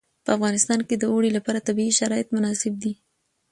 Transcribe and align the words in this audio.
په 0.25 0.29
افغانستان 0.37 0.79
کې 0.87 0.95
د 0.97 1.03
اوړي 1.11 1.29
لپاره 1.37 1.65
طبیعي 1.67 1.93
شرایط 1.99 2.27
مناسب 2.35 2.73
دي. 2.83 2.93